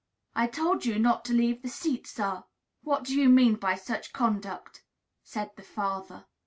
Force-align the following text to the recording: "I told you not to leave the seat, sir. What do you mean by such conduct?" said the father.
"I 0.33 0.47
told 0.47 0.83
you 0.83 0.97
not 0.97 1.23
to 1.25 1.33
leave 1.33 1.61
the 1.61 1.69
seat, 1.69 2.07
sir. 2.07 2.43
What 2.81 3.03
do 3.03 3.15
you 3.15 3.29
mean 3.29 3.53
by 3.57 3.75
such 3.75 4.13
conduct?" 4.13 4.83
said 5.21 5.51
the 5.55 5.61
father. 5.61 6.25